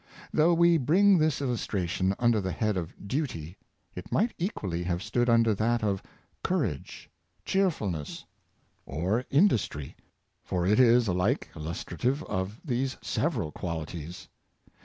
Though 0.33 0.55
we 0.55 0.79
bring 0.79 1.19
this 1.19 1.43
illustration 1.43 2.15
under 2.17 2.41
the 2.41 2.51
head 2.53 2.75
of 2.75 2.95
Duty, 3.07 3.59
it 3.93 4.11
might 4.11 4.33
equally 4.39 4.81
have 4.81 5.03
stood 5.03 5.29
under 5.29 5.53
that 5.53 5.83
of 5.83 6.01
Cour 6.43 6.65
age, 6.65 7.07
Cheerfulness, 7.45 8.25
or 8.87 9.25
Industry; 9.29 9.95
for 10.43 10.65
it 10.65 10.79
is 10.79 11.07
alike 11.07 11.51
illustra 11.53 11.99
tive 11.99 12.23
of 12.23 12.59
these 12.65 12.97
several 13.03 13.51
qualities. 13.51 14.27